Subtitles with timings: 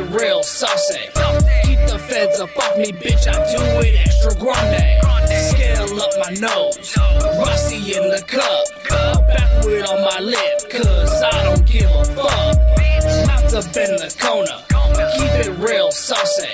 [0.00, 1.12] It real saucy.
[1.64, 3.28] Keep the feds up off me, bitch.
[3.28, 4.96] I do it extra grande.
[5.28, 6.96] Scale up my nose.
[7.36, 8.64] Rossi in the cup.
[9.28, 12.56] Backwood on my lip, cause I don't give a fuck.
[13.28, 14.64] Mouth up in the corner.
[15.16, 16.48] Keep it real saucy.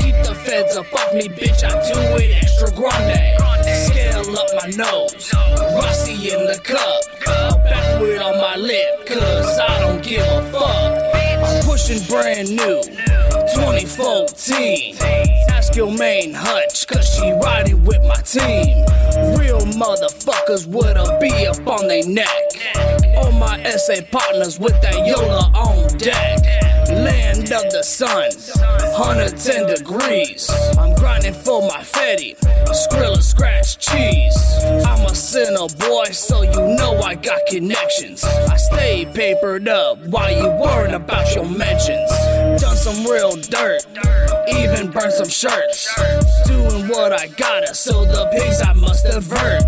[0.00, 1.62] Keep the feds up off me, bitch.
[1.64, 3.36] I do it extra grande.
[3.84, 5.30] Scale up my nose.
[5.76, 7.04] Rossi in the cup.
[7.64, 9.47] Backwood on my lip, cause
[11.88, 12.82] Brand new.
[13.54, 14.96] 2014.
[15.48, 18.84] Ask your main hutch, cause she riding with my team.
[19.38, 22.28] Real motherfuckers with a B up on their neck.
[23.16, 26.38] All my SA partners with that Yola on deck.
[26.90, 28.30] Land of the sun,
[28.92, 30.50] 110 degrees.
[30.78, 32.36] I'm grinding for my Fetty,
[32.68, 34.36] Skrilla scratch cheese.
[34.84, 38.24] I'm a sinner boy, so you know I got connections.
[38.24, 42.10] I stay papered up while you worrying about your mentions.
[42.60, 43.86] Done some real dirt,
[44.48, 45.88] even burned some shirts.
[46.46, 49.62] Doing what I gotta, so the pigs I must avert.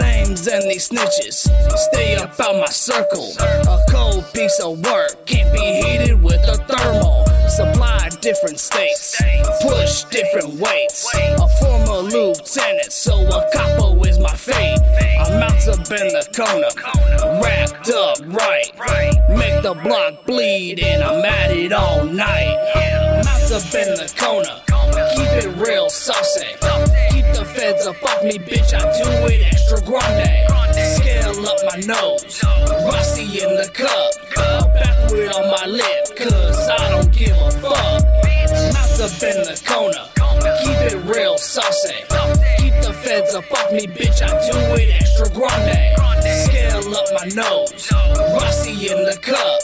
[0.00, 1.48] Lames and these snitches,
[1.90, 3.32] stay up out my circle.
[3.40, 3.84] A
[4.32, 7.26] piece of work can't be heated with a thermal.
[7.48, 9.20] Supply different states,
[9.62, 11.08] push different weights.
[11.14, 14.78] A former lieutenant, so a capo is my fate.
[15.18, 18.70] I'm out up in the corner, wrapped up right.
[19.30, 22.56] Make the block bleed, and I'm at it all night.
[23.24, 24.60] Mouth up in the corner,
[25.14, 26.46] keep it real saucy.
[27.10, 28.74] Keep the feds up off me, bitch.
[28.74, 30.46] I do it extra grande.
[30.96, 32.42] Scale up my nose,
[32.84, 34.15] Rossi in the cup.
[35.36, 38.00] On my lip, cause I don't give a fuck.
[38.72, 40.08] Mouth up in the corner,
[40.64, 41.92] keep it real saucy.
[42.56, 44.22] Keep the feds up off me, bitch.
[44.24, 45.92] I do it extra grande.
[46.24, 47.92] Scale up my nose,
[48.32, 49.60] Rossi in the cup.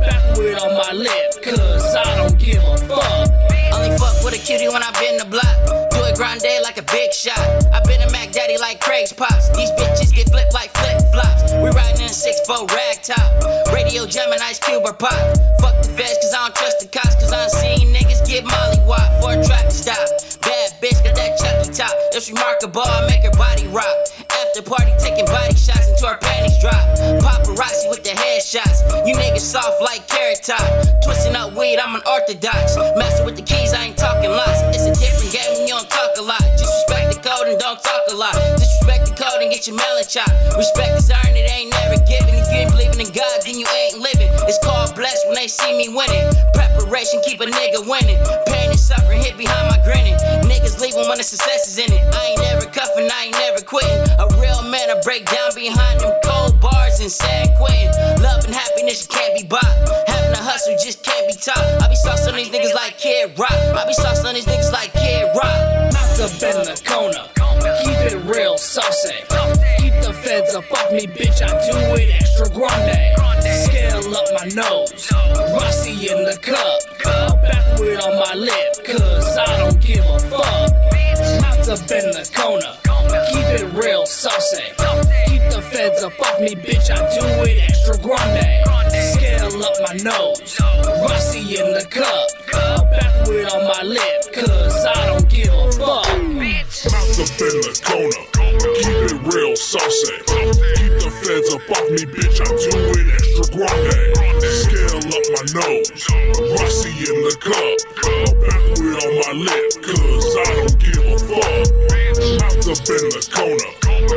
[0.00, 3.30] Backwood on my lip, cause I don't give a fuck.
[3.72, 5.90] Only fuck with a cutie when I been the block.
[5.94, 7.38] Do it grande like a big shot.
[7.72, 9.48] I been a Mac Daddy like Craig's pops.
[9.54, 10.74] These bitches get flipped like
[11.14, 13.22] We riding in a 6'4 rag top.
[13.72, 15.14] Radio jamming Ice Cube or pop.
[15.62, 17.14] Fuck the feds cause I don't trust the cops.
[17.14, 20.02] Cause I seen niggas get molly wop for a traffic stop.
[20.42, 21.94] Bad bitch got that Chucky top.
[22.10, 23.86] It's remarkable, I make her body rock.
[24.34, 26.82] After party taking body shots until her panties drop.
[27.22, 28.82] Paparazzi with the headshots.
[29.06, 30.66] You niggas soft like carrot top.
[31.06, 32.74] Twisting up weed, I'm an orthodox.
[32.98, 33.63] Master with the keys,
[39.64, 40.04] get melon.
[40.56, 42.34] Respect is earned, it ain't never given.
[42.36, 44.28] If you ain't believing in God, then you ain't living.
[44.44, 46.28] It's called blessed when they see me winning.
[46.52, 48.20] Preparation keep a nigga winning.
[48.46, 50.16] Pain and suffering hit behind my grinning.
[50.44, 52.02] Niggas leaving when the success is in it.
[52.14, 54.04] I ain't never cuffing, I ain't never quitting.
[54.20, 57.88] A real man, I break down behind them cold bars and San Quentin.
[58.20, 59.64] Love and happiness, can't be bought.
[60.08, 61.64] Having a hustle just can't be taught.
[61.80, 63.52] I be saucing these niggas like Kid Rock.
[63.52, 65.92] I be saucing these niggas like Kid Rock.
[65.94, 67.24] Mouth up in the corner,
[67.80, 69.24] keep it real saucy.
[70.04, 71.40] The feds up off me, bitch.
[71.40, 73.16] I do it extra grande.
[73.40, 75.10] Scale up my nose,
[75.56, 76.80] Rossi in the cup.
[77.06, 80.68] A Backwood on my lip, cause I don't give a fuck.
[81.40, 82.76] Mouth up in the corner,
[83.32, 84.76] keep it real saucy.
[85.26, 86.90] Keep the feds up off me, bitch.
[86.90, 88.60] I do it extra grande.
[89.16, 90.60] Scale up my nose,
[91.00, 92.28] Rossi in the cup.
[92.52, 96.04] A Backwood on my lip, cause I don't give a fuck.
[96.92, 98.23] Mouth up in the corner.
[112.84, 113.70] Mouth up in the corner.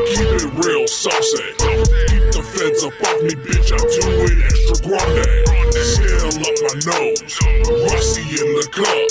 [0.08, 1.44] Keep it real saucy.
[2.08, 3.72] Keep the feds up off me, bitch.
[3.72, 5.26] I do it extra grande.
[5.74, 7.40] Scale up my nose.
[7.92, 9.07] Rossi in the cup.